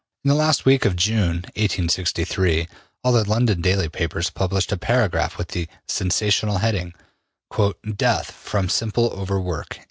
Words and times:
In 0.23 0.29
the 0.29 0.33
last 0.33 0.65
week 0.65 0.83
of 0.83 0.95
June, 0.95 1.41
1863, 1.57 2.67
all 3.03 3.11
the 3.11 3.29
London 3.29 3.61
daily 3.61 3.87
papers 3.87 4.31
published 4.31 4.71
a 4.71 4.75
paragraph 4.77 5.37
with 5.37 5.49
the 5.49 5.67
``sensational'' 5.87 6.59
heading, 6.61 6.95
``Death 7.53 8.25
from 8.31 8.67
simple 8.67 9.11
over 9.13 9.39
work.'' 9.39 9.79